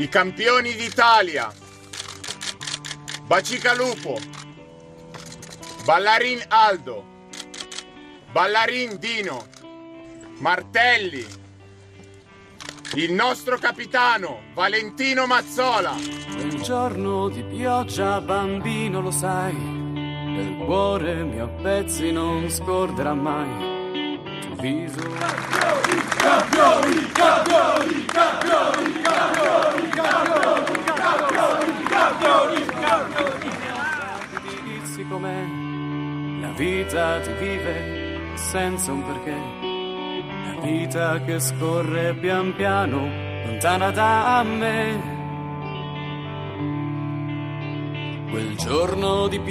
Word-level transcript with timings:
i 0.00 0.08
campioni 0.08 0.74
d'Italia, 0.74 1.52
Bacicalupo, 3.26 4.18
Ballarin 5.84 6.42
Aldo, 6.48 7.04
Ballarin 8.32 8.96
Dino, 8.98 9.46
Martelli, 10.38 11.26
il 12.94 13.12
nostro 13.12 13.58
capitano 13.58 14.44
Valentino 14.54 15.26
Mazzola. 15.26 15.90
Un 15.90 16.62
giorno 16.62 17.28
di 17.28 17.44
pioggia, 17.44 18.22
bambino, 18.22 19.02
lo 19.02 19.10
sai, 19.10 19.54
il 19.54 20.62
cuore 20.64 21.24
mio 21.24 21.44
a 21.44 21.48
pezzi 21.48 22.10
non 22.10 22.48
scorderà 22.48 23.12
mai. 23.12 23.79
Tu 24.60 24.66
viso. 24.66 25.00
Campioni, 26.18 27.10
campioni, 27.12 28.04
campioni, 28.04 28.04
campioni, 28.12 29.00
campioni, 29.00 29.88
campioni, 29.88 30.84
campioni, 30.84 31.82
campioni, 31.88 32.64
campioni. 32.66 33.48
Ti 34.48 34.56
dici 34.64 35.06
com'è, 35.08 35.42
la 36.42 36.50
vita 36.50 37.20
ti 37.20 37.32
vive 37.38 38.34
senza 38.34 38.92
un 38.92 39.02
perché. 39.02 39.36
La 40.44 40.60
vita 40.60 41.20
che 41.22 41.40
scorre 41.40 42.14
pian 42.20 42.54
piano, 42.54 43.08
lontana 43.46 43.90
da 43.90 44.42
me. 44.44 45.19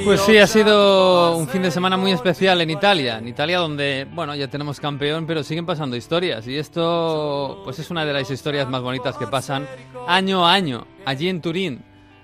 Pues 0.05 0.21
sí, 0.21 0.37
ha 0.37 0.47
sido 0.47 1.37
un 1.37 1.47
fin 1.47 1.61
de 1.61 1.71
semana 1.71 1.97
muy 1.97 2.11
especial 2.11 2.61
en 2.61 2.69
Italia. 2.69 3.17
En 3.17 3.27
Italia 3.27 3.59
donde, 3.59 4.07
bueno, 4.11 4.35
ya 4.35 4.47
tenemos 4.47 4.79
campeón, 4.79 5.25
pero 5.25 5.43
siguen 5.43 5.65
pasando 5.65 5.95
historias. 5.95 6.47
Y 6.47 6.57
esto, 6.57 7.61
pues 7.63 7.79
es 7.79 7.89
una 7.91 8.05
de 8.05 8.13
las 8.13 8.29
historias 8.29 8.67
más 8.69 8.81
bonitas 8.81 9.17
que 9.17 9.27
pasan 9.27 9.67
año 10.07 10.47
a 10.47 10.53
año, 10.53 10.87
allí 11.05 11.29
en 11.29 11.41
Turín, 11.41 11.83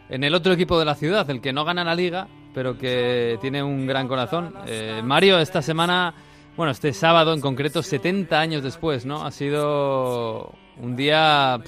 en 0.10 0.24
el 0.24 0.34
otro 0.34 0.54
equipo 0.54 0.80
de 0.80 0.86
la 0.86 0.96
ciudad, 0.96 1.30
el 1.30 1.42
que 1.42 1.54
no 1.54 1.66
gana 1.66 1.84
la 1.84 1.96
liga, 1.96 2.28
pero 2.54 2.78
que 2.78 3.38
tiene 3.42 3.62
un 3.62 3.86
gran 3.86 4.08
corazón. 4.08 4.54
Eh, 4.68 5.02
Mario, 5.04 5.40
esta 5.40 5.62
semana, 5.62 6.14
bueno, 6.56 6.72
este 6.72 6.94
sábado 6.94 7.34
en 7.34 7.42
concreto, 7.42 7.84
70 7.84 8.40
años 8.40 8.64
después, 8.64 9.06
¿no? 9.06 9.26
Ha 9.26 9.32
sido 9.32 10.54
un 10.78 10.96
día 10.96 11.60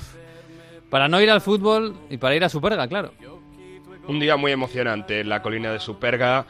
para 0.90 1.08
no 1.08 1.20
ir 1.22 1.30
al 1.30 1.42
fútbol 1.42 1.96
y 2.10 2.18
para 2.18 2.36
ir 2.36 2.44
a 2.44 2.50
Superga, 2.50 2.88
claro. 2.88 3.12
Un 4.08 4.20
día 4.20 4.38
muy 4.38 4.54
emocionante 4.54 5.20
en 5.20 5.30
la 5.30 5.42
colina 5.42 5.72
de 5.72 5.80
Superga, 5.80 6.46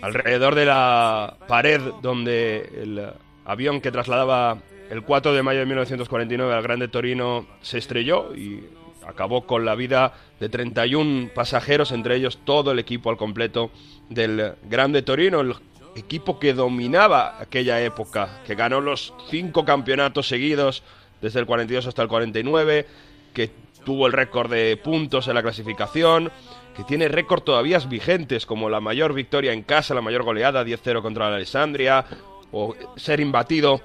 alrededor 0.00 0.54
de 0.54 0.64
la 0.64 1.36
pared 1.46 1.80
donde 2.00 2.70
el 2.82 3.10
avión 3.44 3.80
que 3.80 3.92
trasladaba 3.92 4.58
el 4.90 5.02
4 5.02 5.34
de 5.34 5.42
mayo 5.42 5.60
de 5.60 5.66
1949 5.66 6.54
al 6.54 6.62
Grande 6.62 6.88
Torino 6.88 7.46
se 7.60 7.78
estrelló 7.78 8.34
y 8.34 8.64
acabó 9.06 9.46
con 9.46 9.64
la 9.64 9.74
vida 9.74 10.14
de 10.40 10.48
31 10.48 11.30
pasajeros, 11.34 11.92
entre 11.92 12.16
ellos 12.16 12.38
todo 12.44 12.72
el 12.72 12.78
equipo 12.78 13.10
al 13.10 13.16
completo 13.16 13.70
del 14.08 14.54
Grande 14.64 15.02
Torino, 15.02 15.40
el 15.40 15.54
equipo 15.96 16.38
que 16.38 16.54
dominaba 16.54 17.40
aquella 17.40 17.80
época, 17.82 18.40
que 18.46 18.54
ganó 18.54 18.80
los 18.80 19.12
cinco 19.30 19.64
campeonatos 19.64 20.28
seguidos 20.28 20.82
desde 21.20 21.40
el 21.40 21.46
42 21.46 21.86
hasta 21.86 22.02
el 22.02 22.08
49, 22.08 22.86
que 23.32 23.50
tuvo 23.84 24.06
el 24.06 24.12
récord 24.12 24.50
de 24.50 24.76
puntos 24.76 25.28
en 25.28 25.34
la 25.34 25.42
clasificación, 25.42 26.30
que 26.76 26.84
tiene 26.84 27.08
récord 27.08 27.42
todavía 27.42 27.78
vigentes, 27.78 28.46
como 28.46 28.68
la 28.68 28.80
mayor 28.80 29.14
victoria 29.14 29.52
en 29.52 29.62
casa, 29.62 29.94
la 29.94 30.00
mayor 30.00 30.24
goleada, 30.24 30.64
10-0 30.64 31.02
contra 31.02 31.30
la 31.30 31.36
Alessandria, 31.36 32.04
o 32.52 32.74
ser 32.96 33.20
imbatido 33.20 33.80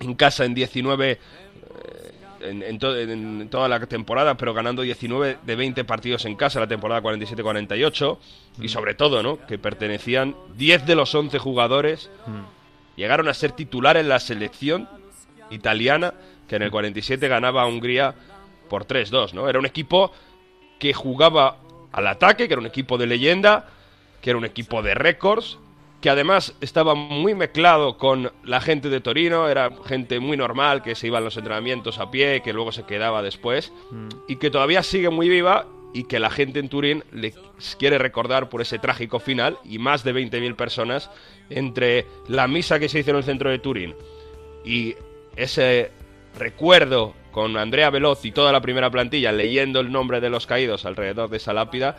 en 0.00 0.14
casa 0.14 0.44
en 0.44 0.54
19 0.54 1.10
eh, 1.10 1.18
en, 2.40 2.62
en, 2.62 3.48
toda 3.48 3.68
la 3.68 3.80
temporada, 3.86 4.36
pero 4.36 4.54
ganando 4.54 4.82
19 4.82 5.38
de 5.44 5.56
20 5.56 5.84
partidos 5.84 6.24
en 6.24 6.36
casa 6.36 6.60
la 6.60 6.66
temporada 6.66 7.02
47-48, 7.02 8.18
y 8.60 8.68
sobre 8.68 8.94
todo, 8.94 9.22
¿no? 9.22 9.44
Que 9.46 9.58
pertenecían 9.58 10.36
10 10.56 10.86
de 10.86 10.94
los 10.94 11.14
11 11.14 11.38
jugadores, 11.38 12.10
llegaron 12.96 13.28
a 13.28 13.34
ser 13.34 13.52
titular 13.52 13.96
en 13.96 14.08
la 14.08 14.20
selección 14.20 14.88
italiana, 15.50 16.14
que 16.48 16.56
en 16.56 16.62
el 16.62 16.70
47 16.70 17.26
ganaba 17.28 17.62
a 17.62 17.66
Hungría 17.66 18.14
por 18.68 18.86
3-2, 18.86 19.32
¿no? 19.32 19.48
Era 19.48 19.58
un 19.58 19.66
equipo 19.66 20.12
que 20.78 20.92
jugaba 20.92 21.58
al 21.92 22.06
ataque, 22.06 22.46
que 22.46 22.54
era 22.54 22.60
un 22.60 22.66
equipo 22.66 22.98
de 22.98 23.06
leyenda, 23.06 23.66
que 24.20 24.30
era 24.30 24.38
un 24.38 24.44
equipo 24.44 24.82
de 24.82 24.94
récords, 24.94 25.58
que 26.00 26.10
además 26.10 26.54
estaba 26.60 26.94
muy 26.94 27.34
mezclado 27.34 27.98
con 27.98 28.30
la 28.44 28.60
gente 28.60 28.88
de 28.88 29.00
Torino, 29.00 29.48
era 29.48 29.70
gente 29.84 30.20
muy 30.20 30.36
normal 30.36 30.82
que 30.82 30.94
se 30.94 31.08
iba 31.08 31.18
a 31.18 31.20
los 31.20 31.36
entrenamientos 31.36 31.98
a 31.98 32.10
pie, 32.10 32.40
que 32.42 32.52
luego 32.52 32.70
se 32.70 32.84
quedaba 32.84 33.22
después, 33.22 33.72
y 34.28 34.36
que 34.36 34.50
todavía 34.50 34.82
sigue 34.82 35.10
muy 35.10 35.28
viva 35.28 35.66
y 35.92 36.04
que 36.04 36.20
la 36.20 36.30
gente 36.30 36.60
en 36.60 36.68
Turín 36.68 37.02
le 37.12 37.34
quiere 37.78 37.98
recordar 37.98 38.48
por 38.48 38.60
ese 38.60 38.78
trágico 38.78 39.18
final 39.18 39.58
y 39.64 39.78
más 39.78 40.04
de 40.04 40.14
20.000 40.14 40.54
personas 40.54 41.10
entre 41.50 42.06
la 42.28 42.46
misa 42.46 42.78
que 42.78 42.88
se 42.88 43.00
hizo 43.00 43.10
en 43.10 43.16
el 43.16 43.24
centro 43.24 43.50
de 43.50 43.58
Turín 43.58 43.94
y 44.64 44.94
ese 45.34 45.90
recuerdo 46.38 47.14
con 47.32 47.56
Andrea 47.56 47.90
Velotti 47.90 48.28
y 48.28 48.32
toda 48.32 48.52
la 48.52 48.60
primera 48.60 48.90
plantilla 48.90 49.32
leyendo 49.32 49.80
el 49.80 49.90
nombre 49.92 50.20
de 50.20 50.30
los 50.30 50.46
caídos 50.46 50.84
alrededor 50.84 51.28
de 51.30 51.36
esa 51.36 51.52
lápida, 51.52 51.96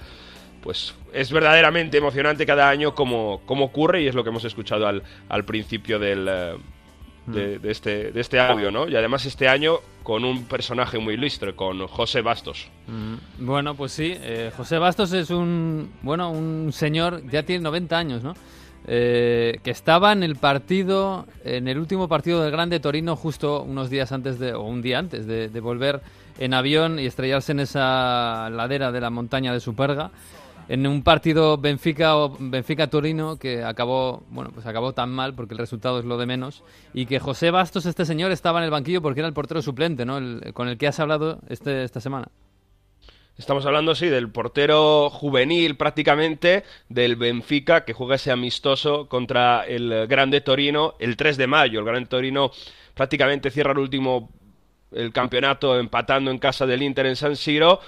pues 0.61 0.93
es 1.13 1.31
verdaderamente 1.31 1.97
emocionante 1.97 2.45
cada 2.45 2.69
año 2.69 2.93
como, 2.93 3.41
como 3.45 3.65
ocurre 3.65 4.01
y 4.01 4.07
es 4.07 4.15
lo 4.15 4.23
que 4.23 4.29
hemos 4.29 4.43
escuchado 4.45 4.87
al, 4.87 5.03
al 5.29 5.45
principio 5.45 5.99
del, 5.99 6.27
eh, 6.29 6.53
de, 7.27 7.59
de, 7.59 7.71
este, 7.71 8.11
de 8.11 8.19
este 8.21 8.39
audio, 8.39 8.71
¿no? 8.71 8.87
Y 8.87 8.95
además 8.95 9.25
este 9.25 9.47
año 9.47 9.77
con 10.03 10.25
un 10.25 10.45
personaje 10.45 10.97
muy 10.97 11.13
ilustre, 11.13 11.53
con 11.55 11.85
José 11.87 12.21
Bastos. 12.21 12.67
Mm, 12.87 13.45
Bueno, 13.45 13.75
pues 13.75 13.91
sí, 13.91 14.13
eh, 14.15 14.51
José 14.57 14.79
Bastos 14.79 15.13
es 15.13 15.29
un, 15.29 15.91
bueno, 16.01 16.31
un 16.31 16.71
señor, 16.73 17.21
ya 17.29 17.43
tiene 17.43 17.63
90 17.63 17.97
años, 17.97 18.23
¿no? 18.23 18.33
Eh, 18.91 19.59
que 19.61 19.69
estaba 19.69 20.11
en 20.11 20.23
el 20.23 20.35
partido, 20.35 21.27
en 21.43 21.67
el 21.67 21.77
último 21.77 22.07
partido 22.07 22.41
del 22.41 22.51
Grande 22.51 22.79
Torino, 22.79 23.15
justo 23.15 23.61
unos 23.61 23.91
días 23.91 24.11
antes 24.11 24.39
de, 24.39 24.53
o 24.53 24.63
un 24.63 24.81
día 24.81 24.97
antes 24.97 25.27
de, 25.27 25.47
de 25.47 25.59
volver 25.59 26.01
en 26.39 26.55
avión 26.55 26.97
y 26.97 27.05
estrellarse 27.05 27.51
en 27.51 27.59
esa 27.59 28.49
ladera 28.49 28.91
de 28.91 28.99
la 28.99 29.11
montaña 29.11 29.53
de 29.53 29.59
Superga 29.59 30.09
en 30.69 30.85
un 30.85 31.01
partido 31.03 31.57
Benfica 31.57 32.15
o 32.15 32.35
Benfica 32.39 32.87
Torino 32.87 33.37
que 33.37 33.63
acabó, 33.63 34.23
bueno, 34.29 34.51
pues 34.53 34.65
acabó 34.67 34.93
tan 34.93 35.09
mal 35.09 35.33
porque 35.33 35.55
el 35.55 35.57
resultado 35.57 35.99
es 35.99 36.05
lo 36.05 36.17
de 36.17 36.27
menos 36.27 36.63
y 36.93 37.07
que 37.07 37.19
José 37.19 37.51
Bastos 37.51 37.87
este 37.87 38.05
señor 38.05 38.31
estaba 38.31 38.59
en 38.59 38.65
el 38.65 38.71
banquillo 38.71 39.01
porque 39.01 39.19
era 39.19 39.27
el 39.27 39.33
portero 39.33 39.61
suplente, 39.61 40.05
¿no? 40.05 40.19
El, 40.19 40.53
con 40.53 40.67
el 40.67 40.77
que 40.77 40.87
has 40.87 40.99
hablado 40.99 41.39
este, 41.49 41.83
esta 41.83 41.99
semana. 41.99 42.29
Estamos 43.39 43.65
hablando, 43.65 43.95
sí, 43.95 44.07
del 44.07 44.29
portero 44.29 45.09
juvenil 45.09 45.77
prácticamente 45.77 46.65
del 46.89 47.15
Benfica 47.15 47.85
que 47.85 47.93
juega 47.93 48.15
ese 48.15 48.31
amistoso 48.31 49.07
contra 49.07 49.65
el 49.65 50.07
Grande 50.07 50.41
Torino 50.41 50.95
el 50.99 51.15
3 51.15 51.37
de 51.37 51.47
mayo. 51.47 51.79
El 51.79 51.85
Grande 51.85 52.09
Torino 52.09 52.51
prácticamente 52.93 53.49
cierra 53.49 53.71
el 53.71 53.77
último 53.77 54.29
el 54.91 55.13
campeonato 55.13 55.79
empatando 55.79 56.31
en 56.31 56.37
casa 56.37 56.65
del 56.65 56.83
Inter 56.83 57.05
en 57.05 57.15
San 57.15 57.37
Siro 57.37 57.79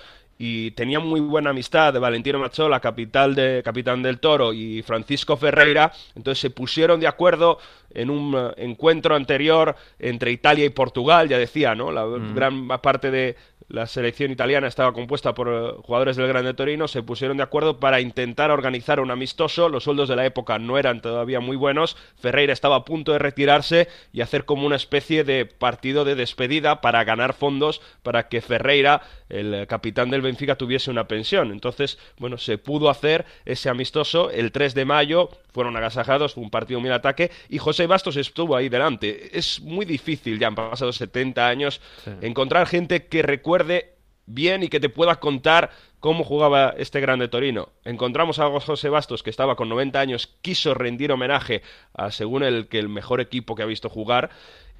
y 0.44 0.72
tenía 0.72 1.00
muy 1.00 1.20
buena 1.20 1.52
amistad 1.52 1.94
de 1.94 2.00
Valentino 2.00 2.40
Mazzola, 2.40 2.80
capital 2.80 3.36
de, 3.36 3.62
capitán 3.64 4.02
del 4.02 4.20
Toro, 4.20 4.54
y 4.54 4.82
Francisco 4.82 5.38
Ferreira, 5.38 5.92
entonces 6.16 6.42
se 6.42 6.50
pusieron 6.50 7.00
de 7.00 7.06
acuerdo 7.06 7.60
en 7.94 8.10
un 8.10 8.52
encuentro 8.58 9.14
anterior 9.14 9.76
entre 10.00 10.32
Italia 10.32 10.66
y 10.66 10.70
Portugal, 10.70 11.30
ya 11.30 11.38
decía, 11.38 11.76
¿no? 11.76 11.92
La 11.92 12.06
mm. 12.06 12.34
gran 12.34 12.68
parte 12.68 13.12
de 13.12 13.36
la 13.72 13.88
selección 13.88 14.32
italiana 14.32 14.68
estaba 14.68 14.94
compuesta 14.94 15.34
por 15.34 15.48
uh, 15.48 15.82
jugadores 15.82 16.18
del 16.18 16.28
Grande 16.28 16.54
Torino, 16.54 16.88
se 16.88 17.04
pusieron 17.04 17.38
de 17.38 17.44
acuerdo 17.44 17.80
para 17.80 18.02
intentar 18.02 18.52
organizar 18.52 19.00
un 19.00 19.12
amistoso, 19.12 19.70
los 19.70 19.86
sueldos 19.86 20.10
de 20.10 20.16
la 20.18 20.26
época 20.26 20.60
no 20.60 20.78
eran 20.78 21.02
todavía 21.02 21.40
muy 21.40 21.56
buenos, 21.56 21.96
Ferreira 22.20 22.54
estaba 22.54 22.76
a 22.76 22.86
punto 22.86 23.14
de 23.14 23.20
retirarse 23.20 23.88
y 24.12 24.22
hacer 24.22 24.46
como 24.46 24.68
una 24.68 24.76
especie 24.76 25.24
de 25.24 25.46
partido 25.46 26.04
de 26.06 26.16
despedida 26.16 26.82
para 26.82 27.04
ganar 27.04 27.34
fondos 27.34 27.82
para 28.04 28.28
que 28.28 28.42
Ferreira, 28.42 29.02
el 29.30 29.66
capitán 29.68 30.10
del 30.10 30.22
Benfica, 30.22 30.56
tuviese 30.56 30.92
una 30.92 31.08
pensión. 31.08 31.52
Entonces, 31.52 31.98
bueno, 32.18 32.38
se 32.38 32.58
pudo 32.58 32.90
hacer 32.90 33.26
ese 33.46 33.70
amistoso 33.70 34.30
el 34.32 34.52
3 34.52 34.74
de 34.74 34.86
mayo, 34.86 35.30
fueron 35.52 35.76
agasajados, 35.78 36.34
fue 36.34 36.44
un 36.44 36.50
partido 36.50 36.80
muy 36.80 36.90
ataque 36.90 37.32
y 37.50 37.58
José 37.58 37.88
Bastos 37.88 38.18
estuvo 38.18 38.56
ahí 38.56 38.70
delante. 38.70 39.38
Es 39.38 39.62
muy 39.62 39.86
difícil, 39.86 40.40
ya 40.40 40.48
han 40.48 40.56
pasado 40.56 40.92
70 40.92 41.48
años, 41.48 41.82
sí. 42.04 42.12
encontrar 42.22 42.68
gente 42.68 43.08
que 43.08 43.22
recuerde 43.22 43.96
bien 44.26 44.64
y 44.64 44.70
que 44.70 44.80
te 44.80 44.90
pueda 44.90 45.20
contar 45.20 45.72
cómo 46.00 46.24
jugaba 46.24 46.74
este 46.78 47.00
grande 47.00 47.28
Torino. 47.28 47.70
Encontramos 47.86 48.40
a 48.40 48.50
José 48.60 48.90
Bastos, 48.90 49.24
que 49.24 49.30
estaba 49.30 49.56
con 49.56 49.70
90 49.70 50.00
años, 50.00 50.36
quiso 50.42 50.74
rendir 50.74 51.12
homenaje 51.12 51.62
a, 51.94 52.12
según 52.12 52.44
el 52.44 52.68
que 52.68 52.80
el 52.80 52.90
mejor 52.90 53.22
equipo 53.22 53.56
que 53.56 53.64
ha 53.64 53.68
visto 53.68 53.90
jugar, 53.90 54.32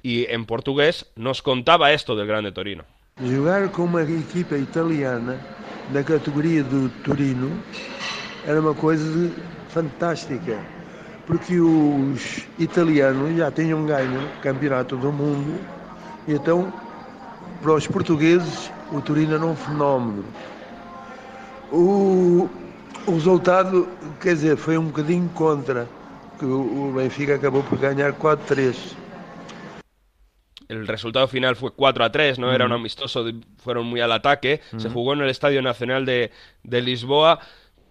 y 0.02 0.26
en 0.30 0.46
portugués 0.46 1.12
nos 1.14 1.42
contaba 1.42 1.92
esto 1.92 2.16
del 2.16 2.26
grande 2.26 2.52
Torino. 2.52 2.84
Jogar 3.20 3.70
com 3.70 3.84
uma 3.84 4.02
equipa 4.02 4.56
italiana 4.56 5.38
da 5.90 6.02
categoria 6.02 6.64
do 6.64 6.88
Torino 7.04 7.62
era 8.46 8.60
uma 8.60 8.74
coisa 8.74 9.30
fantástica, 9.68 10.58
porque 11.26 11.58
os 11.58 12.46
italianos 12.58 13.36
já 13.36 13.50
tinham 13.50 13.86
ganho 13.86 14.20
o 14.20 14.42
campeonato 14.42 14.96
do 14.96 15.12
mundo, 15.12 15.58
e 16.26 16.34
então 16.34 16.72
para 17.62 17.74
os 17.74 17.86
portugueses, 17.86 18.70
o 18.90 19.00
Torino 19.00 19.36
era 19.36 19.46
um 19.46 19.54
fenómeno. 19.54 20.24
O, 21.70 22.50
o 23.06 23.14
resultado, 23.14 23.88
quer 24.20 24.34
dizer, 24.34 24.56
foi 24.56 24.76
um 24.76 24.86
bocadinho 24.86 25.28
contra, 25.28 25.88
que 26.38 26.44
o, 26.44 26.92
Benfica 26.92 27.36
acabou 27.36 27.62
por 27.62 27.78
ganhar 27.78 28.12
4-3. 28.14 28.74
El 30.68 30.86
resultado 30.88 31.28
final 31.28 31.54
fue 31.54 31.70
4 31.70 32.04
a 32.04 32.10
3, 32.10 32.38
¿no? 32.38 32.52
Era 32.52 32.66
un 32.66 32.72
amistoso, 32.72 33.24
fueron 33.58 33.86
muy 33.86 34.00
al 34.00 34.10
ataque. 34.10 34.60
Se 34.78 34.88
jugó 34.88 35.12
en 35.12 35.20
el 35.20 35.28
Estadio 35.28 35.62
Nacional 35.62 36.04
de, 36.04 36.30
de 36.64 36.80
Lisboa, 36.80 37.38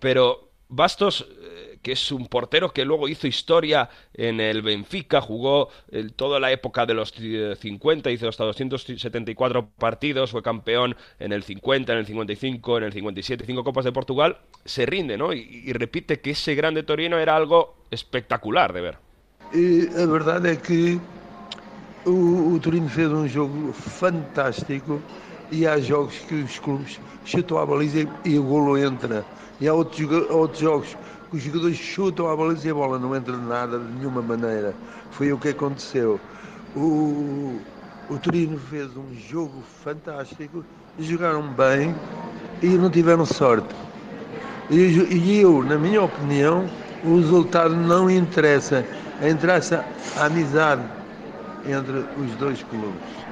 pero 0.02 0.52
Bastos, 0.74 1.28
eh, 1.30 1.80
que 1.82 1.92
es 1.92 2.12
un 2.14 2.28
portero 2.28 2.72
que 2.72 2.86
luego 2.86 3.10
hizo 3.10 3.28
historia 3.28 3.90
en 4.14 4.40
el 4.40 4.62
Benfica, 4.62 5.20
jugó 5.20 5.68
eh, 5.92 6.08
toda 6.16 6.40
la 6.40 6.50
época 6.50 6.86
de 6.86 6.94
los 6.94 7.14
eh, 7.20 7.58
50, 7.60 8.10
hizo 8.10 8.30
hasta 8.30 8.46
274 8.46 9.70
partidos, 9.78 10.32
fue 10.32 10.42
campeón 10.42 10.96
en 11.20 11.34
el 11.34 11.44
50, 11.44 11.92
en 11.92 12.00
el 12.00 12.06
55, 12.06 12.78
en 12.78 12.84
el 12.86 12.94
57, 12.94 13.46
cinco 13.46 13.66
Copas 13.66 13.84
de 13.84 13.92
Portugal, 13.92 14.38
se 14.64 14.86
rinde, 14.86 15.18
¿no? 15.18 15.34
Y, 15.34 15.62
y 15.66 15.74
repite 15.74 16.22
que 16.22 16.32
ese 16.32 16.56
grande 16.56 16.84
Torino 16.84 17.20
era 17.20 17.36
algo 17.36 17.76
espectacular 17.92 18.72
de 18.72 18.82
ver. 18.82 18.98
E 19.54 19.90
a 20.02 20.06
verdade 20.06 20.52
é 20.52 20.56
que 20.56 20.98
o, 22.06 22.58
Torino 22.60 22.88
fez 22.88 23.10
um 23.10 23.28
jogo 23.28 23.74
fantástico 23.74 25.02
e 25.52 25.68
há 25.68 25.78
jogos 25.78 26.18
que 26.20 26.36
os 26.36 26.58
clubes 26.60 26.98
chutam 27.26 27.58
à 27.58 27.66
baliza 27.66 28.00
e, 28.00 28.08
e 28.24 28.40
o 28.40 28.44
golo 28.44 28.78
entra. 28.78 29.26
E 29.62 29.68
há 29.68 29.74
outros, 29.74 30.10
outros 30.32 30.60
jogos 30.60 30.98
que 31.30 31.38
os 31.38 31.44
jogadores 31.44 31.78
chutam 31.78 32.28
à 32.28 32.36
baliza 32.36 32.68
e 32.68 32.72
a 32.72 32.74
bola 32.74 32.98
não 32.98 33.16
entra 33.16 33.38
nada, 33.38 33.78
de 33.78 33.92
nenhuma 33.94 34.22
maneira. 34.22 34.74
Foi 35.12 35.32
o 35.32 35.38
que 35.38 35.50
aconteceu. 35.50 36.20
O, 36.76 37.62
o 38.10 38.18
Torino 38.18 38.58
fez 38.58 38.98
um 38.98 39.14
jogo 39.14 39.62
fantástico, 39.84 40.66
jogaram 41.00 41.44
bem 41.44 41.96
e 42.62 42.70
não 42.70 42.90
tiveram 42.90 43.24
sorte. 43.24 43.74
E 44.72 45.40
eu, 45.40 45.64
na 45.64 45.78
minha 45.78 46.02
opinião, 46.02 46.68
o 47.04 47.18
resultado 47.18 47.76
não 47.76 48.10
interessa. 48.10 48.84
Interessa 49.22 49.86
a 50.18 50.26
amizade 50.26 50.82
entre 51.68 52.04
os 52.18 52.32
dois 52.40 52.64
clubes. 52.64 53.31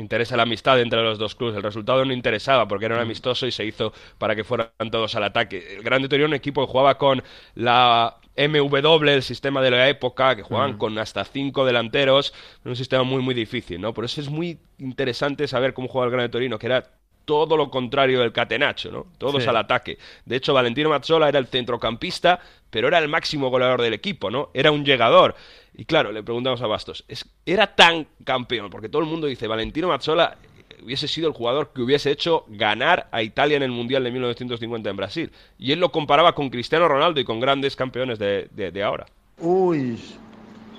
Interesa 0.00 0.36
la 0.36 0.44
amistad 0.44 0.80
entre 0.80 1.02
los 1.02 1.18
dos 1.18 1.34
clubes. 1.34 1.56
El 1.56 1.62
resultado 1.62 2.04
no 2.04 2.12
interesaba 2.12 2.66
porque 2.68 2.86
era 2.86 2.96
un 2.96 3.00
amistoso 3.00 3.46
y 3.46 3.52
se 3.52 3.64
hizo 3.64 3.92
para 4.18 4.34
que 4.36 4.44
fueran 4.44 4.70
todos 4.90 5.14
al 5.14 5.24
ataque. 5.24 5.76
El 5.76 5.82
Grande 5.82 6.08
Torino, 6.08 6.28
un 6.28 6.34
equipo 6.34 6.64
que 6.64 6.70
jugaba 6.70 6.98
con 6.98 7.22
la 7.54 8.16
MW, 8.36 9.08
el 9.08 9.22
sistema 9.22 9.60
de 9.60 9.70
la 9.70 9.88
época, 9.88 10.36
que 10.36 10.42
jugaban 10.42 10.78
con 10.78 10.98
hasta 10.98 11.24
cinco 11.24 11.64
delanteros, 11.64 12.32
un 12.64 12.76
sistema 12.76 13.02
muy, 13.02 13.22
muy 13.22 13.34
difícil, 13.34 13.80
¿no? 13.80 13.92
Por 13.92 14.04
eso 14.04 14.20
es 14.20 14.28
muy 14.28 14.60
interesante 14.78 15.48
saber 15.48 15.74
cómo 15.74 15.88
juega 15.88 16.06
el 16.06 16.12
Grande 16.12 16.28
Torino, 16.28 16.58
que 16.58 16.66
era 16.66 16.97
todo 17.28 17.58
lo 17.58 17.68
contrario 17.70 18.20
del 18.20 18.32
Catenaccio, 18.32 18.90
¿no? 18.90 19.04
Todos 19.18 19.42
Sí. 19.42 19.48
al 19.50 19.58
ataque. 19.58 19.98
De 20.24 20.36
hecho, 20.36 20.54
Valentino 20.54 20.88
Mazzola 20.88 21.28
era 21.28 21.38
el 21.38 21.46
centrocampista, 21.46 22.40
pero 22.70 22.88
era 22.88 22.96
el 22.98 23.08
máximo 23.08 23.50
goleador 23.50 23.82
del 23.82 23.92
equipo, 23.92 24.30
¿no? 24.30 24.48
Era 24.54 24.70
un 24.72 24.82
llegador. 24.82 25.34
Y 25.76 25.84
claro, 25.84 26.10
le 26.10 26.22
preguntamos 26.22 26.62
a 26.62 26.66
Bastos, 26.66 27.04
¿es- 27.06 27.26
¿era 27.44 27.66
tan 27.76 28.06
campeón? 28.24 28.70
Porque 28.70 28.88
todo 28.88 29.02
el 29.02 29.08
mundo 29.08 29.26
dice, 29.26 29.46
Valentino 29.46 29.88
Mazzola 29.88 30.38
hubiese 30.82 31.06
sido 31.06 31.28
el 31.28 31.34
jugador 31.34 31.70
que 31.74 31.82
hubiese 31.82 32.10
hecho 32.10 32.44
ganar 32.48 33.08
a 33.12 33.22
Italia 33.22 33.58
en 33.58 33.62
el 33.62 33.72
Mundial 33.72 34.04
de 34.04 34.10
1950 34.10 34.88
en 34.88 34.96
Brasil. 34.96 35.30
Y 35.58 35.72
él 35.72 35.80
lo 35.80 35.90
comparaba 35.90 36.34
con 36.34 36.48
Cristiano 36.48 36.88
Ronaldo 36.88 37.20
y 37.20 37.24
con 37.24 37.40
grandes 37.40 37.76
campeones 37.76 38.18
de, 38.18 38.48
de- 38.52 38.70
de 38.72 38.82
ahora. 38.82 39.04
Hoje, 39.38 39.96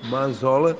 Mazola 0.09 0.75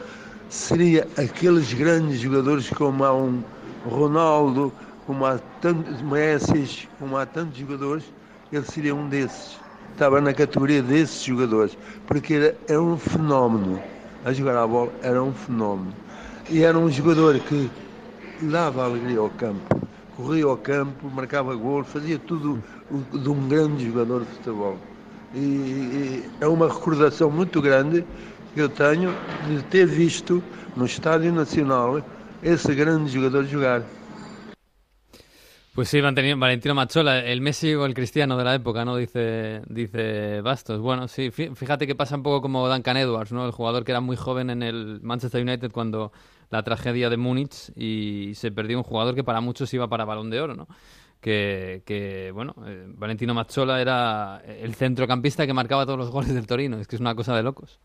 seria 0.49 1.05
aqueles 1.15 1.77
grandes 1.77 2.25
jogadores 2.25 2.69
como 2.71 3.05
há 3.05 3.13
um 3.13 3.43
Ronaldo, 3.89 4.73
como 5.09 5.25
há 5.25 5.39
tantos 5.59 6.03
Messi, 6.03 6.87
como 6.99 7.17
há 7.17 7.25
tantos 7.25 7.57
jogadores, 7.57 8.03
ele 8.51 8.63
seria 8.63 8.93
um 8.93 9.09
desses. 9.09 9.59
Estava 9.91 10.21
na 10.21 10.31
categoria 10.31 10.83
desses 10.83 11.23
jogadores, 11.23 11.75
porque 12.05 12.35
era, 12.35 12.55
era 12.67 12.79
um 12.79 12.95
fenómeno. 12.95 13.81
A 14.23 14.31
jogar 14.31 14.55
a 14.55 14.67
bola 14.67 14.91
era 15.01 15.23
um 15.23 15.33
fenómeno. 15.33 15.95
E 16.47 16.61
era 16.61 16.77
um 16.77 16.91
jogador 16.91 17.39
que 17.39 17.71
dava 18.39 18.85
alegria 18.85 19.17
ao 19.17 19.31
campo. 19.31 19.81
Corria 20.15 20.45
ao 20.45 20.57
campo, 20.57 21.09
marcava 21.09 21.55
gol, 21.55 21.83
fazia 21.83 22.19
tudo 22.19 22.63
de 23.11 23.29
um 23.29 23.47
grande 23.47 23.87
jogador 23.87 24.19
de 24.19 24.27
futebol. 24.27 24.77
E, 25.33 25.39
e 25.39 26.23
é 26.39 26.47
uma 26.47 26.67
recordação 26.67 27.31
muito 27.31 27.59
grande 27.63 28.05
que 28.53 28.61
eu 28.61 28.69
tenho 28.69 29.17
de 29.39 29.63
ter 29.63 29.87
visto 29.87 30.43
no 30.75 30.85
Estádio 30.85 31.33
Nacional 31.33 31.99
esse 32.43 32.75
grande 32.75 33.11
jogador 33.11 33.43
jogar. 33.45 33.81
Pues 35.79 35.87
sí, 35.87 36.01
Valentino 36.01 36.75
Mazzola, 36.75 37.19
el 37.23 37.39
Messi 37.39 37.73
o 37.73 37.85
el 37.85 37.93
Cristiano 37.93 38.35
de 38.35 38.43
la 38.43 38.53
época, 38.53 38.83
¿no? 38.83 38.97
Dice, 38.97 39.61
dice 39.69 40.41
Bastos. 40.41 40.81
Bueno, 40.81 41.07
sí, 41.07 41.29
fí- 41.31 41.55
fíjate 41.55 41.87
que 41.87 41.95
pasa 41.95 42.17
un 42.17 42.21
poco 42.23 42.41
como 42.41 42.67
Duncan 42.67 42.97
Edwards, 42.97 43.31
¿no? 43.31 43.45
El 43.45 43.51
jugador 43.53 43.85
que 43.85 43.93
era 43.93 44.01
muy 44.01 44.17
joven 44.17 44.49
en 44.49 44.61
el 44.61 44.99
Manchester 45.01 45.41
United 45.41 45.71
cuando 45.71 46.11
la 46.49 46.63
tragedia 46.63 47.09
de 47.09 47.15
Múnich 47.15 47.71
y 47.77 48.33
se 48.35 48.51
perdió 48.51 48.77
un 48.77 48.83
jugador 48.83 49.15
que 49.15 49.23
para 49.23 49.39
muchos 49.39 49.73
iba 49.73 49.87
para 49.87 50.03
Balón 50.03 50.29
de 50.29 50.41
Oro, 50.41 50.53
¿no? 50.53 50.67
Que, 51.21 51.81
que 51.85 52.31
bueno, 52.33 52.55
eh, 52.67 52.83
Valentino 52.89 53.33
Mazzola 53.33 53.79
era 53.79 54.41
el 54.45 54.75
centrocampista 54.75 55.47
que 55.47 55.53
marcaba 55.53 55.85
todos 55.85 55.97
los 55.99 56.09
goles 56.11 56.33
del 56.33 56.45
Torino. 56.45 56.77
Es 56.77 56.89
que 56.89 56.97
es 56.97 56.99
una 56.99 57.15
cosa 57.15 57.33
de 57.37 57.43
locos. 57.43 57.79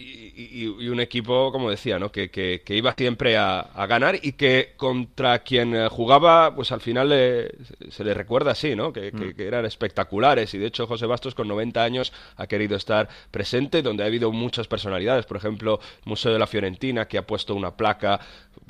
Y, 0.00 0.88
un 0.88 1.00
equipo, 1.00 1.50
como 1.52 1.70
decía, 1.70 1.98
¿no? 1.98 2.10
que, 2.12 2.30
que- 2.30 2.62
que 2.64 2.76
iba 2.76 2.94
siempre 2.96 3.36
a, 3.36 3.60
a 3.60 3.86
ganar 3.86 4.18
y 4.22 4.32
que 4.32 4.72
contra 4.76 5.40
quien 5.40 5.74
eh, 5.74 5.88
jugaba, 5.90 6.54
pues 6.54 6.72
al 6.72 6.80
final 6.80 7.08
le- 7.08 7.50
se 7.90 8.04
le 8.04 8.14
recuerda 8.14 8.52
así, 8.52 8.74
¿no? 8.76 8.92
Que, 8.92 9.12
que- 9.12 9.34
que 9.34 9.46
eran 9.46 9.64
espectaculares. 9.66 10.52
Y 10.54 10.58
de 10.58 10.66
hecho, 10.66 10.86
José 10.86 11.06
Bastos, 11.06 11.34
con 11.34 11.48
90 11.48 11.82
años, 11.82 12.12
ha 12.36 12.46
querido 12.46 12.76
estar 12.76 13.08
presente, 13.30 13.82
donde 13.82 14.02
ha 14.04 14.06
habido 14.06 14.30
muchas 14.32 14.68
personalidades. 14.68 15.26
Por 15.26 15.36
ejemplo, 15.36 15.80
el 15.82 16.08
Museo 16.08 16.32
de 16.32 16.38
la 16.38 16.46
Fiorentina, 16.46 17.06
que 17.06 17.18
ha 17.18 17.26
puesto 17.26 17.54
una 17.54 17.76
placa. 17.76 18.20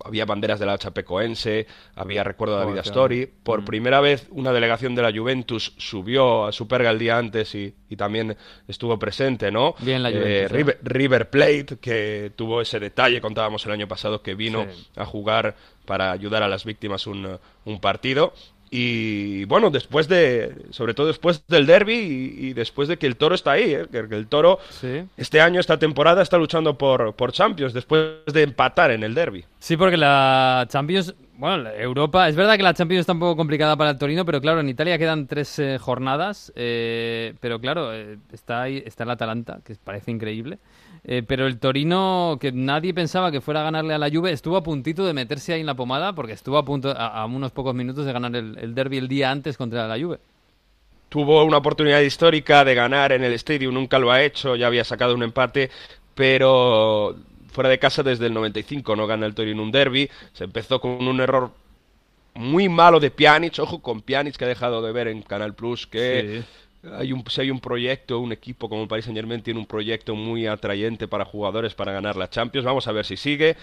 Había 0.04 0.26
banderas 0.26 0.60
de 0.60 0.66
la 0.66 0.78
Chapecoense, 0.78 1.66
había 1.96 2.22
recuerdo 2.22 2.54
de 2.54 2.60
David 2.60 2.70
Joder, 2.72 2.80
Astori. 2.88 3.26
Por 3.42 3.64
primera 3.64 4.00
vez, 4.00 4.28
una 4.30 4.52
delegación 4.52 4.94
de 4.94 5.02
la 5.02 5.10
Juventus 5.12 5.74
subió 5.76 6.44
a 6.46 6.52
Superga 6.52 6.90
el 6.90 6.98
día 7.00 7.18
antes 7.18 7.52
y, 7.56 7.74
y 7.88 7.96
también 7.96 8.36
estuvo 8.68 8.96
presente, 8.98 9.50
¿no? 9.50 9.74
Bien 9.80 10.02
la 10.04 10.10
Eh, 10.10 10.12
Juventus, 10.12 10.30
¿eh? 10.30 10.48
River, 10.48 10.78
River 11.18 11.30
Plate, 11.30 11.78
que 11.80 12.32
tuvo 12.36 12.60
ese 12.60 12.78
detalle, 12.78 13.20
contábamos 13.20 13.64
el 13.66 13.72
año 13.72 13.88
pasado, 13.88 14.22
que 14.22 14.34
vino 14.34 14.66
Sí. 14.70 14.88
a 14.96 15.04
jugar 15.04 15.56
para 15.86 16.10
ayudar 16.12 16.42
a 16.42 16.48
las 16.48 16.64
víctimas 16.64 17.06
un, 17.06 17.38
un 17.64 17.80
partido. 17.80 18.32
Y 18.70 19.44
bueno, 19.46 19.70
después 19.70 20.08
de, 20.08 20.54
sobre 20.70 20.92
todo 20.92 21.06
después 21.06 21.42
del 21.48 21.64
derby 21.64 21.94
y, 21.94 22.48
y 22.48 22.52
después 22.52 22.86
de 22.86 22.98
que 22.98 23.06
el 23.06 23.16
toro 23.16 23.34
está 23.34 23.52
ahí, 23.52 23.72
¿eh? 23.72 23.86
que, 23.90 23.98
el 23.98 24.26
toro 24.26 24.58
Sí. 24.68 25.04
este 25.16 25.40
año, 25.40 25.58
esta 25.58 25.78
temporada, 25.78 26.20
está 26.22 26.36
luchando 26.36 26.76
por, 26.76 27.14
por 27.14 27.32
Champions 27.32 27.72
después 27.72 28.16
de 28.26 28.42
empatar 28.42 28.90
en 28.90 29.02
el 29.04 29.14
derby. 29.14 29.44
Sí, 29.58 29.78
porque 29.78 29.96
la 29.96 30.66
Champions, 30.68 31.14
bueno, 31.38 31.70
Europa, 31.70 32.28
es 32.28 32.34
verdad 32.34 32.56
que 32.56 32.64
la 32.64 32.74
Champions 32.74 33.02
está 33.02 33.12
un 33.12 33.20
poco 33.20 33.36
complicada 33.36 33.76
para 33.76 33.90
el 33.90 33.98
Torino, 33.98 34.24
pero 34.24 34.40
claro, 34.40 34.58
en 34.58 34.68
Italia 34.68 34.98
quedan 34.98 35.28
tres 35.28 35.58
eh, 35.60 35.78
jornadas, 35.78 36.52
eh, 36.56 37.34
pero 37.38 37.60
claro, 37.60 37.94
eh, 37.94 38.18
está 38.32 38.62
ahí, 38.62 38.82
está 38.84 39.04
el 39.04 39.10
Atalanta, 39.10 39.60
que 39.64 39.76
parece 39.76 40.10
increíble, 40.10 40.58
pero 41.28 41.46
el 41.46 41.58
Torino, 41.60 42.38
que 42.40 42.50
nadie 42.50 42.92
pensaba 42.92 43.30
que 43.30 43.40
fuera 43.40 43.60
a 43.60 43.64
ganarle 43.64 43.94
a 43.94 43.98
la 43.98 44.10
Juve, 44.10 44.32
estuvo 44.32 44.56
a 44.56 44.64
puntito 44.64 45.06
de 45.06 45.14
meterse 45.14 45.54
ahí 45.54 45.60
en 45.60 45.66
la 45.66 45.76
pomada, 45.76 46.12
porque 46.12 46.32
estuvo 46.32 46.58
a 46.58 46.64
punto, 46.64 46.90
a, 46.90 47.06
a 47.22 47.24
unos 47.26 47.52
pocos 47.52 47.74
minutos 47.74 48.04
de 48.04 48.12
ganar 48.12 48.34
el, 48.34 48.58
el 48.58 48.74
derby 48.74 48.98
el 48.98 49.06
día 49.08 49.30
antes 49.30 49.56
contra 49.56 49.86
la 49.86 49.96
Juve. 49.96 50.18
tuvo 51.08 51.44
una 51.44 51.58
oportunidad 51.58 52.00
histórica 52.00 52.64
de 52.64 52.74
ganar 52.74 53.12
en 53.12 53.24
el 53.24 53.32
Stadium, 53.34 53.74
nunca 53.74 53.98
lo 53.98 54.10
ha 54.10 54.22
hecho, 54.22 54.56
ya 54.56 54.66
había 54.66 54.84
sacado 54.84 55.14
un 55.14 55.22
empate, 55.22 55.70
pero 56.14 57.16
fuera 57.50 57.70
de 57.70 57.78
casa 57.78 58.02
desde 58.02 58.26
el 58.26 58.34
95 58.34 58.96
no 58.96 59.06
gana 59.06 59.26
el 59.26 59.34
Torino 59.34 59.62
un 59.62 59.70
derby, 59.70 60.08
se 60.32 60.44
empezó 60.44 60.80
con 60.80 61.06
un 61.06 61.20
error 61.20 61.50
muy 62.34 62.68
malo 62.68 63.00
de 63.00 63.10
Pjanic, 63.10 63.58
ojo 63.58 63.80
con 63.80 64.00
Pjanic 64.00 64.36
que 64.36 64.44
ha 64.44 64.48
dejado 64.48 64.80
de 64.82 64.92
ver 64.92 65.08
en 65.08 65.22
Canal 65.22 65.54
Plus 65.54 65.86
que 65.86 66.44
hay 66.84 67.12
un, 67.12 67.24
si 67.28 67.40
hay 67.40 67.50
un 67.50 67.60
proyecto, 67.60 68.20
un 68.20 68.32
equipo 68.32 68.68
como 68.68 68.82
el 68.82 68.88
Paris 68.88 69.04
Saint 69.04 69.16
Germain 69.16 69.42
tiene 69.42 69.58
un 69.58 69.66
proyecto 69.66 70.14
muy 70.14 70.46
atrayente 70.46 71.08
para 71.08 71.24
jugadores 71.24 71.74
para 71.74 71.92
ganar 71.92 72.16
la 72.16 72.30
Champions, 72.30 72.64
vamos 72.64 72.86
a 72.86 72.92
ver 72.92 73.04
si 73.04 73.16
sigue. 73.16 73.56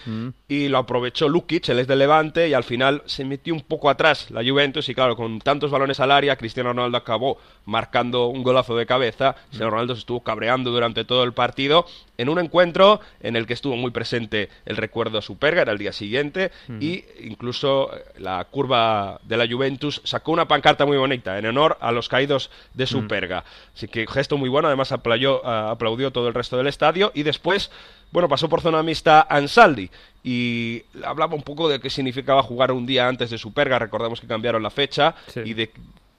Y 0.48 0.68
lo 0.68 0.78
aprovechó 0.78 1.28
Lukic, 1.28 1.68
él 1.68 1.78
es 1.78 1.86
del 1.86 1.98
Levante 1.98 2.48
y 2.48 2.54
al 2.54 2.64
final 2.64 3.02
se 3.06 3.24
metió 3.24 3.54
un 3.54 3.62
poco 3.62 3.88
atrás 3.88 4.30
la 4.30 4.44
Juventus. 4.44 4.88
Y 4.88 4.94
claro, 4.94 5.16
con 5.16 5.40
tantos 5.40 5.70
balones 5.70 6.00
al 6.00 6.10
área, 6.10 6.36
Cristiano 6.36 6.70
Ronaldo 6.70 6.98
acabó 6.98 7.38
marcando 7.64 8.26
un 8.26 8.42
golazo 8.42 8.76
de 8.76 8.86
cabeza, 8.86 9.34
Cristiano 9.48 9.70
Ronaldo 9.70 9.94
se 9.94 10.00
estuvo 10.00 10.20
cabreando 10.20 10.70
durante 10.70 11.04
todo 11.04 11.24
el 11.24 11.32
partido 11.32 11.86
en 12.18 12.28
un 12.28 12.38
encuentro 12.38 13.00
en 13.20 13.36
el 13.36 13.46
que 13.46 13.52
estuvo 13.52 13.76
muy 13.76 13.90
presente 13.90 14.48
el 14.64 14.76
recuerdo 14.76 15.18
a 15.18 15.22
Superga, 15.22 15.62
era 15.62 15.72
el 15.72 15.78
día 15.78 15.92
siguiente. 15.92 16.50
Y 16.80 17.04
incluso 17.20 17.90
eh, 17.94 18.04
la 18.18 18.44
curva 18.44 19.20
de 19.24 19.36
la 19.36 19.46
Juventus 19.48 20.00
sacó 20.04 20.32
una 20.32 20.48
pancarta 20.48 20.86
muy 20.86 20.96
bonita 20.96 21.38
en 21.38 21.46
honor 21.46 21.76
a 21.80 21.92
los 21.92 22.08
caídos 22.08 22.50
de 22.74 22.86
Superga. 23.06 23.44
Así 23.74 23.88
que 23.88 24.06
gesto 24.06 24.36
muy 24.36 24.48
bueno, 24.48 24.68
además 24.68 24.92
aplaudió, 24.92 25.44
ah, 25.46 25.70
aplaudió 25.70 26.10
todo 26.10 26.28
el 26.28 26.34
resto 26.34 26.56
del 26.56 26.66
estadio 26.66 27.12
y 27.14 27.22
después 27.22 27.70
bueno, 28.12 28.28
pasó 28.28 28.48
por 28.48 28.60
zona 28.60 28.82
mixta 28.82 29.26
Ansaldi 29.28 29.90
y 30.22 30.82
hablaba 31.04 31.34
un 31.34 31.42
poco 31.42 31.68
de 31.68 31.80
qué 31.80 31.90
significaba 31.90 32.42
jugar 32.42 32.72
un 32.72 32.86
día 32.86 33.08
antes 33.08 33.30
de 33.30 33.38
Superga, 33.38 33.78
recordamos 33.78 34.20
que 34.20 34.26
cambiaron 34.26 34.62
la 34.62 34.70
fecha 34.70 35.14
y 35.44 35.54
de 35.54 35.70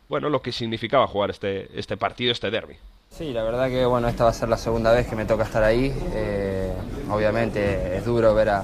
bueno, 0.09 0.29
lo 0.29 0.41
que 0.41 0.51
significaba 0.51 1.05
jugar 1.07 1.31
este, 1.31 1.67
este 1.77 1.97
partido, 1.97 2.31
este 2.31 2.49
derby. 2.49 2.77
Sí, 3.09 3.33
la 3.33 3.43
verdad 3.43 3.67
que 3.67 3.85
bueno, 3.85 4.07
esta 4.07 4.25
va 4.25 4.29
a 4.29 4.33
ser 4.33 4.47
la 4.47 4.57
segunda 4.57 4.91
vez 4.91 5.07
que 5.07 5.15
me 5.15 5.25
toca 5.25 5.43
estar 5.43 5.63
ahí. 5.63 5.93
Eh, 6.13 6.71
obviamente 7.09 7.97
es 7.97 8.05
duro 8.05 8.33
ver 8.35 8.49
a, 8.49 8.63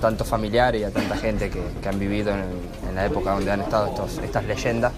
tantos 0.00 0.26
familiares 0.26 0.80
y 0.80 0.84
a 0.84 0.90
tanta 0.90 1.16
gente 1.16 1.50
que, 1.50 1.88
han 1.88 1.98
vivido 1.98 2.32
en, 2.32 2.94
la 2.94 3.06
época 3.06 3.32
donde 3.32 3.50
han 3.50 3.60
estado 3.60 3.88
estos, 3.88 4.18
estas 4.18 4.44
leyendas. 4.44 4.92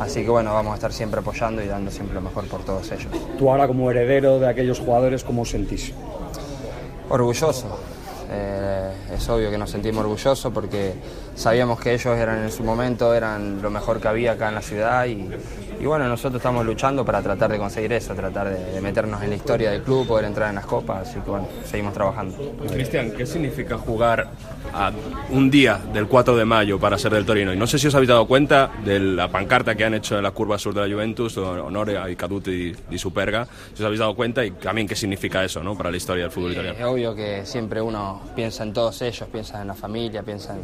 Así 0.00 0.22
que 0.22 0.30
bueno, 0.30 0.54
vamos 0.54 0.72
a 0.72 0.74
estar 0.76 0.92
siempre 0.92 1.20
apoyando 1.20 1.62
y 1.62 1.66
dando 1.66 1.90
siempre 1.90 2.14
lo 2.14 2.22
mejor 2.22 2.46
por 2.46 2.64
todos 2.64 2.90
ellos. 2.90 3.08
Tú 3.38 3.50
ahora 3.50 3.66
como 3.66 3.90
heredero 3.90 4.38
de 4.38 4.48
aquellos 4.48 4.80
jugadores, 4.80 5.22
¿cómo 5.22 5.42
os 5.42 5.50
sentís? 5.50 5.92
Orgulloso, 7.10 7.78
eh, 8.30 8.92
es 9.12 9.28
obvio 9.28 9.50
que 9.50 9.58
nos 9.58 9.70
sentimos 9.70 10.02
orgullosos 10.02 10.52
porque 10.52 10.94
sabíamos 11.34 11.80
que 11.80 11.92
ellos 11.92 12.16
eran 12.16 12.44
en 12.44 12.50
su 12.50 12.62
momento, 12.62 13.12
eran 13.14 13.60
lo 13.60 13.70
mejor 13.70 14.00
que 14.00 14.08
había 14.08 14.32
acá 14.32 14.48
en 14.48 14.54
la 14.54 14.62
ciudad 14.62 15.04
y, 15.06 15.28
y 15.80 15.86
bueno, 15.86 16.06
nosotros 16.08 16.40
estamos 16.40 16.64
luchando 16.64 17.04
para 17.04 17.22
tratar 17.22 17.50
de 17.50 17.58
conseguir 17.58 17.92
eso, 17.94 18.14
tratar 18.14 18.50
de, 18.50 18.80
meternos 18.80 19.22
en 19.22 19.30
la 19.30 19.36
historia 19.36 19.70
del 19.70 19.82
club, 19.82 20.06
poder 20.06 20.26
entrar 20.26 20.50
en 20.50 20.56
las 20.56 20.66
copas, 20.66 21.08
así 21.08 21.18
que 21.20 21.30
bueno, 21.30 21.48
seguimos 21.64 21.92
trabajando. 21.92 22.36
Pues, 22.58 22.70
Cristian, 22.70 23.10
¿qué 23.12 23.26
significa 23.26 23.76
jugar 23.78 24.28
a 24.72 24.92
un 25.30 25.50
día 25.50 25.80
del 25.92 26.06
4 26.06 26.36
de 26.36 26.44
mayo 26.44 26.78
para 26.78 26.98
ser 26.98 27.12
del 27.12 27.24
Torino? 27.24 27.52
Y 27.52 27.56
no 27.56 27.66
sé 27.66 27.78
si 27.78 27.86
os 27.88 27.94
habéis 27.94 28.08
dado 28.08 28.26
cuenta 28.26 28.70
de 28.84 28.98
la 28.98 29.28
pancarta 29.28 29.74
que 29.74 29.84
han 29.84 29.94
hecho 29.94 30.16
en 30.16 30.22
la 30.22 30.30
curva 30.30 30.58
sur 30.58 30.74
de 30.74 30.86
la 30.86 30.92
Juventus, 30.92 31.36
Honore 31.38 31.98
a 31.98 32.10
Icaduti 32.10 32.72
y, 32.90 32.98
Superga, 32.98 33.46
si 33.74 33.82
os 33.82 33.86
habéis 33.86 34.00
dado 34.00 34.14
cuenta 34.14 34.44
y 34.44 34.52
también 34.52 34.86
qué 34.86 34.96
significa 34.96 35.44
eso 35.44 35.62
¿no? 35.62 35.76
para 35.76 35.90
la 35.90 35.96
historia 35.96 36.24
del 36.24 36.32
fútbol 36.32 36.52
italiano. 36.52 36.78
Es 36.78 36.84
obvio 36.84 37.14
que 37.14 37.44
siempre 37.46 37.80
uno 37.80 38.22
piensa 38.34 38.62
en 38.62 38.72
todos 38.72 39.00
ellos, 39.02 39.28
piensa 39.30 39.60
en 39.60 39.68
la 39.68 39.74
familia, 39.74 40.22
piensa 40.22 40.56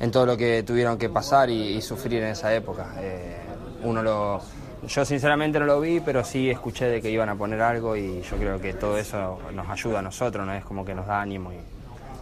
en, 0.00 0.10
todo 0.10 0.26
lo 0.26 0.36
que 0.36 0.62
tuvieron 0.62 0.98
que 0.98 1.08
pasar 1.08 1.50
y, 1.50 1.80
sufrir 1.80 2.22
en 2.22 2.30
esa 2.30 2.54
época. 2.54 2.94
Eh, 2.98 3.36
uno 3.82 4.02
lo, 4.02 4.40
yo 4.86 5.04
sinceramente 5.04 5.58
no 5.58 5.66
lo 5.66 5.80
vi, 5.80 6.00
pero 6.00 6.24
sí 6.24 6.48
escuché 6.48 6.86
de 6.86 7.02
que 7.02 7.10
iban 7.10 7.28
a 7.28 7.34
poner 7.34 7.60
algo 7.60 7.96
y 7.96 8.22
yo 8.22 8.36
creo 8.36 8.60
que 8.60 8.74
todo 8.74 8.98
eso 8.98 9.38
nos 9.52 9.68
ayuda 9.68 9.98
a 9.98 10.02
nosotros, 10.02 10.46
¿no? 10.46 10.54
Es 10.54 10.64
como 10.64 10.84
que 10.84 10.94
nos 10.94 11.06
da 11.06 11.20
ánimo 11.20 11.52
y 11.52 11.75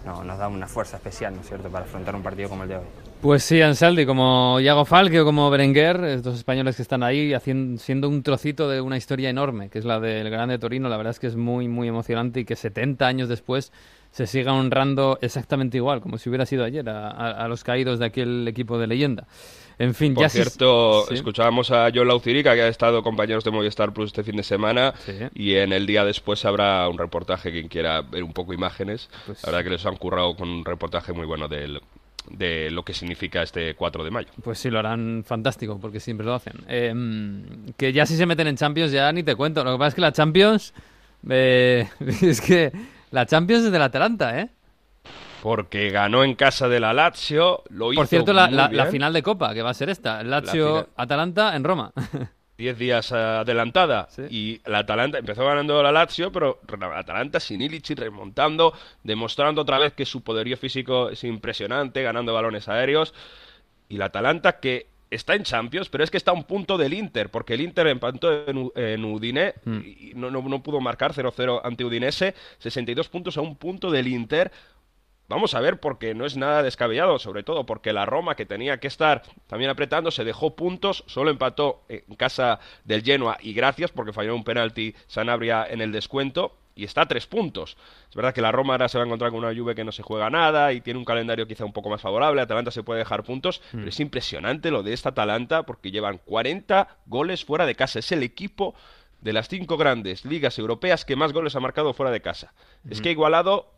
nos 0.04 0.38
da 0.38 0.48
una 0.48 0.66
fuerza 0.66 0.96
especial, 0.96 1.34
¿no 1.34 1.40
es 1.40 1.48
cierto?, 1.48 1.68
para 1.68 1.84
afrontar 1.84 2.14
un 2.14 2.22
partido 2.22 2.48
como 2.48 2.62
el 2.64 2.68
de 2.68 2.76
hoy. 2.76 2.84
Pues 3.20 3.42
sí, 3.42 3.62
Ansaldi, 3.62 4.04
como 4.04 4.60
Iago 4.60 4.84
Falque 4.84 5.20
o 5.20 5.24
como 5.24 5.48
Berenguer, 5.48 6.04
estos 6.04 6.36
españoles 6.36 6.76
que 6.76 6.82
están 6.82 7.02
ahí 7.02 7.32
haciendo, 7.32 7.80
siendo 7.80 8.08
un 8.08 8.22
trocito 8.22 8.68
de 8.68 8.82
una 8.82 8.98
historia 8.98 9.30
enorme, 9.30 9.70
que 9.70 9.78
es 9.78 9.84
la 9.84 9.98
del 9.98 10.28
Grande 10.28 10.58
Torino, 10.58 10.88
la 10.88 10.98
verdad 10.98 11.12
es 11.12 11.20
que 11.20 11.26
es 11.26 11.36
muy, 11.36 11.68
muy 11.68 11.88
emocionante 11.88 12.40
y 12.40 12.44
que 12.44 12.54
70 12.54 13.06
años 13.06 13.28
después 13.28 13.72
se 14.10 14.26
siga 14.26 14.52
honrando 14.52 15.18
exactamente 15.22 15.78
igual, 15.78 16.00
como 16.00 16.18
si 16.18 16.28
hubiera 16.28 16.46
sido 16.46 16.64
ayer, 16.64 16.88
a 16.88 17.48
los 17.48 17.64
caídos 17.64 17.98
de 17.98 18.06
aquel 18.06 18.46
equipo 18.46 18.78
de 18.78 18.86
leyenda. 18.86 19.26
En 19.78 19.94
fin, 19.94 20.14
Por 20.14 20.28
cierto, 20.30 21.10
escuchábamos 21.10 21.70
a 21.70 21.90
John 21.94 22.06
Laucirica, 22.06 22.54
que 22.54 22.62
ha 22.62 22.68
estado 22.68 23.02
compañeros 23.02 23.44
de 23.44 23.50
Movistar 23.50 23.92
Plus 23.92 24.06
este 24.06 24.22
fin 24.22 24.36
de 24.36 24.42
semana, 24.42 24.94
y 25.34 25.54
en 25.54 25.72
el 25.72 25.86
día 25.86 26.04
después 26.04 26.44
habrá 26.44 26.88
un 26.88 26.98
reportaje, 26.98 27.50
quien 27.50 27.68
quiera 27.68 28.02
ver 28.02 28.22
un 28.22 28.32
poco 28.32 28.52
imágenes. 28.52 29.08
Pues 29.26 29.42
la 29.42 29.50
verdad 29.50 29.64
que 29.64 29.70
les 29.70 29.86
han 29.86 29.96
currado 29.96 30.36
con 30.36 30.48
un 30.48 30.64
reportaje 30.64 31.12
muy 31.12 31.26
bueno 31.26 31.48
de 31.48 32.70
lo 32.70 32.84
que 32.84 32.94
significa 32.94 33.42
este 33.42 33.74
4 33.74 34.04
de 34.04 34.10
mayo. 34.10 34.28
Pues 34.42 34.58
sí, 34.58 34.70
lo 34.70 34.78
harán 34.78 35.24
fantástico, 35.26 35.78
porque 35.80 36.00
siempre 36.00 36.24
lo 36.26 36.34
hacen. 36.34 36.54
Em, 36.68 37.72
que 37.76 37.92
ya 37.92 38.06
si 38.06 38.16
se 38.16 38.26
meten 38.26 38.46
en 38.46 38.56
Champions, 38.56 38.92
ya 38.92 39.10
ni 39.12 39.22
te 39.22 39.34
cuento. 39.34 39.64
Lo 39.64 39.72
que 39.72 39.78
pasa 39.78 39.88
es 39.88 39.94
que 39.94 40.00
la 40.00 40.12
Champions... 40.12 40.74
Eh, 41.28 41.88
es 42.22 42.40
que 42.40 42.70
la 43.10 43.26
Champions 43.26 43.64
es 43.64 43.72
del 43.72 43.82
Atalanta, 43.82 44.38
¿eh? 44.40 44.50
Porque 45.44 45.90
ganó 45.90 46.24
en 46.24 46.36
casa 46.36 46.70
de 46.70 46.80
la 46.80 46.94
Lazio, 46.94 47.64
lo 47.68 47.92
hizo 47.92 48.00
Por 48.00 48.06
cierto, 48.06 48.32
la, 48.32 48.86
final 48.90 49.12
de 49.12 49.22
Copa, 49.22 49.52
que 49.52 49.60
va 49.60 49.68
a 49.68 49.74
ser 49.74 49.90
esta, 49.90 50.22
Lazio-Atalanta 50.22 51.54
en 51.54 51.64
Roma. 51.64 51.92
Diez 52.56 52.78
días 52.78 53.12
adelantada. 53.12 54.08
Y 54.30 54.62
la 54.64 54.78
Atalanta 54.78 55.18
empezó 55.18 55.44
ganando 55.44 55.82
la 55.82 55.92
Lazio, 55.92 56.32
pero 56.32 56.60
la 56.80 56.98
Atalanta 56.98 57.40
sin 57.40 57.60
Illich 57.60 57.90
remontando, 57.90 58.72
demostrando 59.02 59.60
otra 59.60 59.78
vez 59.78 59.92
que 59.92 60.06
su 60.06 60.22
poderío 60.22 60.56
físico 60.56 61.10
es 61.10 61.22
impresionante, 61.24 62.02
ganando 62.02 62.32
balones 62.32 62.66
aéreos. 62.70 63.12
Y 63.90 63.98
la 63.98 64.06
Atalanta 64.06 64.60
que 64.60 64.86
está 65.10 65.34
en 65.34 65.42
Champions, 65.42 65.90
pero 65.90 66.04
es 66.04 66.10
que 66.10 66.16
está 66.16 66.30
a 66.30 66.34
un 66.34 66.44
punto 66.44 66.78
del 66.78 66.94
Inter, 66.94 67.30
porque 67.30 67.54
el 67.54 67.60
Inter 67.60 67.86
empató 67.88 68.46
en, 68.48 68.70
en 68.74 69.04
Udine 69.04 69.54
mm. 69.64 69.78
y 69.84 70.12
no, 70.14 70.30
no, 70.30 70.40
no, 70.42 70.62
pudo 70.62 70.80
marcar 70.80 71.12
0-0 71.12 71.60
ante 71.62 71.84
Udinese, 71.84 72.34
62 72.58 73.08
puntos 73.08 73.36
a 73.36 73.40
un 73.40 73.56
punto 73.56 73.90
del 73.90 74.08
Inter, 74.08 74.50
Vamos 75.28 75.54
a 75.54 75.60
ver 75.60 75.80
porque 75.80 76.14
no 76.14 76.26
es 76.26 76.36
nada 76.36 76.62
descabellado, 76.62 77.18
sobre 77.18 77.42
todo 77.42 77.64
porque 77.64 77.92
la 77.92 78.04
Roma, 78.04 78.36
que 78.36 78.44
tenía 78.44 78.78
que 78.78 78.88
estar 78.88 79.22
también 79.46 79.70
apretando, 79.70 80.10
se 80.10 80.24
dejó 80.24 80.54
puntos, 80.54 81.04
solo 81.06 81.30
empató 81.30 81.82
en 81.88 82.14
casa 82.16 82.60
del 82.84 83.02
Genoa 83.02 83.38
y 83.40 83.54
gracias 83.54 83.90
porque 83.90 84.12
falló 84.12 84.34
un 84.34 84.44
penalti 84.44 84.94
Sanabria 85.06 85.66
en 85.68 85.80
el 85.80 85.92
descuento 85.92 86.56
y 86.74 86.84
está 86.84 87.02
a 87.02 87.08
tres 87.08 87.26
puntos. 87.26 87.76
Es 88.10 88.16
verdad 88.16 88.34
que 88.34 88.42
la 88.42 88.52
Roma 88.52 88.74
ahora 88.74 88.88
se 88.88 88.98
va 88.98 89.04
a 89.04 89.06
encontrar 89.06 89.30
con 89.30 89.40
una 89.40 89.52
lluvia 89.52 89.74
que 89.74 89.84
no 89.84 89.92
se 89.92 90.02
juega 90.02 90.28
nada 90.28 90.72
y 90.72 90.80
tiene 90.80 90.98
un 90.98 91.04
calendario 91.04 91.46
quizá 91.46 91.64
un 91.64 91.72
poco 91.72 91.88
más 91.88 92.00
favorable. 92.00 92.42
Atalanta 92.42 92.70
se 92.70 92.82
puede 92.82 92.98
dejar 92.98 93.22
puntos, 93.22 93.62
hmm. 93.72 93.78
pero 93.78 93.88
es 93.88 94.00
impresionante 94.00 94.70
lo 94.70 94.82
de 94.82 94.92
esta 94.92 95.10
Atalanta 95.10 95.64
porque 95.64 95.90
llevan 95.90 96.18
40 96.18 96.98
goles 97.06 97.44
fuera 97.44 97.66
de 97.66 97.74
casa. 97.74 98.00
Es 98.00 98.12
el 98.12 98.22
equipo 98.22 98.74
de 99.20 99.32
las 99.32 99.48
cinco 99.48 99.76
grandes 99.78 100.24
ligas 100.24 100.58
europeas 100.58 101.04
que 101.04 101.16
más 101.16 101.32
goles 101.32 101.56
ha 101.56 101.60
marcado 101.60 101.94
fuera 101.94 102.12
de 102.12 102.20
casa. 102.20 102.52
Es 102.90 103.00
que 103.00 103.08
ha 103.08 103.12
igualado 103.12 103.73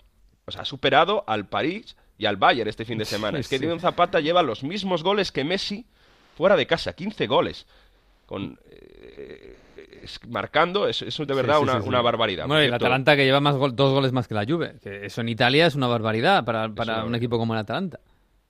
o 0.46 0.52
sea, 0.52 0.62
ha 0.62 0.64
superado 0.64 1.24
al 1.26 1.46
París 1.46 1.96
y 2.18 2.26
al 2.26 2.36
Bayern 2.36 2.68
este 2.68 2.84
fin 2.84 2.98
de 2.98 3.04
semana. 3.06 3.38
es 3.38 3.48
que 3.48 3.58
sí. 3.58 3.66
Zapata 3.78 4.20
lleva 4.20 4.42
los 4.42 4.62
mismos 4.62 5.02
goles 5.02 5.32
que 5.32 5.44
Messi 5.44 5.86
fuera 6.36 6.56
de 6.56 6.66
casa, 6.66 6.92
15 6.92 7.26
goles. 7.26 7.66
Con, 8.26 8.58
eh, 8.70 9.56
marcando, 10.28 10.88
es, 10.88 11.02
es 11.02 11.16
de 11.16 11.34
verdad 11.34 11.60
una, 11.60 12.00
barbaridad. 12.00 12.46
Bueno, 12.46 12.62
y 12.62 12.66
el 12.66 12.74
Atalanta 12.74 13.16
que 13.16 13.24
lleva 13.24 13.40
más 13.40 13.54
dos 13.54 13.92
goles 13.92 14.12
más 14.12 14.26
que 14.26 14.34
la 14.34 14.44
Juve. 14.44 14.76
Que 14.82 15.06
eso 15.06 15.20
en 15.20 15.28
Italia 15.28 15.66
es 15.66 15.74
una 15.74 15.86
barbaridad 15.86 16.44
para, 16.44 16.68
para 16.68 17.04
un 17.04 17.14
equipo 17.14 17.38
como 17.38 17.54
el 17.54 17.60
Atalanta. 17.60 18.00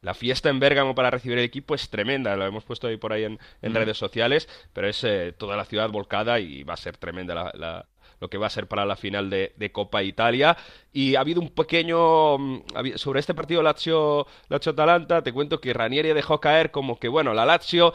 La 0.02 0.14
fiesta 0.14 0.50
en 0.50 0.60
Bérgamo 0.60 0.94
para 0.94 1.10
recibir 1.10 1.38
el 1.38 1.44
equipo 1.44 1.74
es 1.74 1.88
tremenda, 1.90 2.36
lo 2.36 2.46
hemos 2.46 2.64
puesto 2.64 2.86
ahí 2.86 2.96
por 2.96 3.12
ahí 3.12 3.24
en, 3.24 3.38
mm. 3.62 3.74
redes 3.74 3.98
sociales, 3.98 4.48
pero 4.72 4.88
es 4.88 5.02
eh, 5.02 5.34
toda 5.36 5.56
la 5.56 5.64
ciudad 5.64 5.90
volcada 5.90 6.38
y 6.38 6.62
va 6.62 6.74
a 6.74 6.76
ser 6.76 6.96
tremenda 6.96 7.50
la, 7.54 7.86
lo 8.20 8.28
que 8.28 8.38
va 8.38 8.46
a 8.46 8.50
ser 8.50 8.66
para 8.66 8.84
la 8.84 8.96
final 8.96 9.30
de, 9.30 9.70
Copa 9.72 10.02
Italia. 10.02 10.56
Y 10.92 11.16
ha 11.16 11.20
habido 11.20 11.40
un 11.40 11.50
pequeño... 11.50 12.38
Mm, 12.38 12.62
sobre 12.96 13.20
este 13.20 13.34
partido 13.34 13.62
Lazio-Atalanta, 13.62 15.22
te 15.22 15.32
cuento 15.32 15.60
que 15.60 15.72
Ranieri 15.72 16.12
dejó 16.12 16.40
caer 16.40 16.70
como 16.70 16.98
que, 16.98 17.08
bueno, 17.08 17.34
la 17.34 17.44
Lazio 17.44 17.92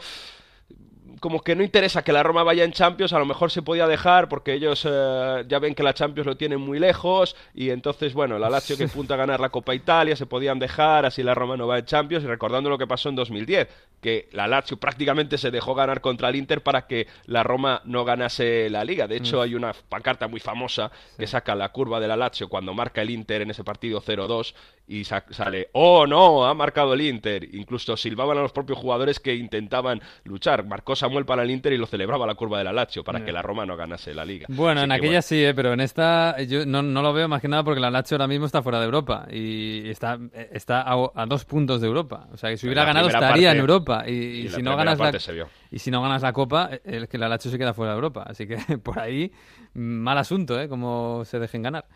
como 1.20 1.42
que 1.42 1.54
no 1.54 1.62
interesa 1.62 2.02
que 2.02 2.12
la 2.12 2.22
Roma 2.22 2.42
vaya 2.42 2.64
en 2.64 2.72
Champions, 2.72 3.12
a 3.12 3.18
lo 3.18 3.26
mejor 3.26 3.50
se 3.50 3.62
podía 3.62 3.86
dejar 3.86 4.28
porque 4.28 4.54
ellos 4.54 4.86
eh, 4.88 5.44
ya 5.48 5.58
ven 5.58 5.74
que 5.74 5.82
la 5.82 5.94
Champions 5.94 6.26
lo 6.26 6.36
tienen 6.36 6.60
muy 6.60 6.78
lejos 6.78 7.36
y 7.54 7.70
entonces, 7.70 8.14
bueno, 8.14 8.38
la 8.38 8.50
Lazio 8.50 8.76
que 8.76 8.88
punta 8.88 9.14
a 9.14 9.16
ganar 9.16 9.40
la 9.40 9.50
Copa 9.50 9.74
Italia 9.74 10.16
se 10.16 10.26
podían 10.26 10.58
dejar, 10.58 11.06
así 11.06 11.22
la 11.22 11.34
Roma 11.34 11.56
no 11.56 11.66
va 11.66 11.78
en 11.78 11.84
Champions 11.84 12.24
y 12.24 12.26
recordando 12.26 12.70
lo 12.70 12.78
que 12.78 12.86
pasó 12.86 13.08
en 13.08 13.16
2010, 13.16 13.68
que 14.00 14.28
la 14.32 14.46
Lazio 14.46 14.76
prácticamente 14.76 15.38
se 15.38 15.50
dejó 15.50 15.74
ganar 15.74 16.00
contra 16.00 16.28
el 16.28 16.36
Inter 16.36 16.62
para 16.62 16.86
que 16.86 17.06
la 17.26 17.42
Roma 17.42 17.82
no 17.84 18.04
ganase 18.04 18.68
la 18.70 18.84
Liga. 18.84 19.06
De 19.06 19.16
hecho, 19.16 19.38
mm. 19.38 19.40
hay 19.40 19.54
una 19.54 19.72
pancarta 19.88 20.28
muy 20.28 20.40
famosa 20.40 20.90
que 21.18 21.26
saca 21.26 21.54
la 21.54 21.70
curva 21.70 22.00
de 22.00 22.08
la 22.08 22.16
Lazio 22.16 22.48
cuando 22.48 22.74
marca 22.74 23.02
el 23.02 23.10
Inter 23.10 23.42
en 23.42 23.50
ese 23.50 23.64
partido 23.64 24.00
0-2 24.00 24.54
y 24.86 25.04
sale, 25.04 25.68
oh 25.72 26.06
no, 26.06 26.44
ha 26.44 26.54
marcado 26.54 26.94
el 26.94 27.00
Inter. 27.00 27.48
Incluso 27.54 27.96
silbaban 27.96 28.36
a 28.38 28.42
los 28.42 28.52
propios 28.52 28.78
jugadores 28.78 29.20
que 29.20 29.34
intentaban 29.34 30.00
luchar. 30.24 30.66
Marcó 30.66 30.96
Samuel 30.96 31.24
para 31.24 31.44
el 31.44 31.50
Inter 31.50 31.72
y 31.72 31.78
lo 31.78 31.86
celebraba 31.86 32.26
la 32.26 32.34
curva 32.34 32.58
de 32.58 32.64
la 32.64 32.72
Lazio 32.72 33.04
para 33.04 33.24
que 33.24 33.32
la 33.32 33.42
Roma 33.42 33.64
no 33.64 33.76
ganase 33.76 34.12
la 34.12 34.24
liga. 34.24 34.46
Bueno, 34.48 34.82
en 34.82 34.92
aquella 34.92 35.22
sí, 35.22 35.42
eh, 35.44 35.54
pero 35.54 35.72
en 35.72 35.80
esta 35.80 36.40
yo 36.42 36.66
no, 36.66 36.82
lo 36.82 37.12
veo 37.12 37.28
más 37.28 37.40
que 37.40 37.48
nada 37.48 37.62
porque 37.62 37.80
la 37.80 37.90
Lazio 37.90 38.16
ahora 38.16 38.26
mismo 38.26 38.46
está 38.46 38.62
fuera 38.62 38.80
de 38.80 38.84
Europa 38.84 39.26
y 39.30 39.88
está, 39.88 40.18
está 40.50 40.84
a, 40.86 41.26
dos 41.26 41.44
puntos 41.44 41.80
de 41.80 41.86
Europa. 41.86 42.28
O 42.32 42.36
sea, 42.36 42.50
que 42.50 42.56
si 42.56 42.66
hubiera 42.66 42.84
ganado 42.84 43.08
estaría 43.08 43.52
en 43.52 43.58
Europa 43.58 44.04
y, 44.08 44.48
si 44.48 44.62
no 44.62 44.76
ganas 44.76 44.98
la, 44.98 45.12
y 45.70 45.78
si 45.78 45.90
no 45.90 46.02
ganas 46.02 46.22
la 46.22 46.32
Copa, 46.32 46.70
el 46.84 47.08
que 47.08 47.18
la 47.18 47.28
Lazio 47.28 47.50
se 47.50 47.58
queda 47.58 47.72
fuera 47.72 47.92
de 47.92 47.96
Europa. 47.96 48.24
Así 48.26 48.46
que 48.46 48.56
por 48.82 48.98
ahí 48.98 49.32
mal 49.74 50.18
asunto, 50.18 50.60
¿eh? 50.60 50.68
Como 50.68 51.24
se 51.24 51.38
dejen 51.38 51.62
ganar. 51.62 51.86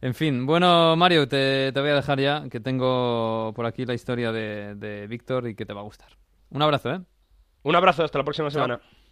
En 0.00 0.14
fin, 0.14 0.46
bueno, 0.46 0.96
Mario, 0.96 1.26
te, 1.26 1.72
voy 1.74 1.90
a 1.90 1.94
dejar 1.94 2.20
ya, 2.20 2.48
que 2.48 2.60
tengo 2.60 3.52
por 3.54 3.66
aquí 3.66 3.84
la 3.84 3.94
historia 3.94 4.32
de, 4.32 4.74
de 4.74 5.06
Víctor 5.06 5.48
y 5.48 5.54
que 5.54 5.66
te 5.66 5.72
va 5.72 5.80
a 5.80 5.84
gustar. 5.84 6.10
Un 6.50 6.62
abrazo, 6.62 6.90
¿eh? 6.92 7.00
Un 7.62 7.76
abrazo, 7.76 8.04
hasta 8.04 8.18
la 8.18 8.24
próxima 8.24 8.50
semana. 8.50 8.80